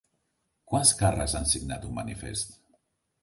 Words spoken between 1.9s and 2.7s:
manifest?